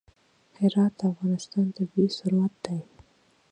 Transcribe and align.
هرات 0.59 0.93
د 0.99 1.01
افغانستان 1.11 1.65
طبعي 1.77 2.07
ثروت 2.17 2.53
دی. 2.65 2.79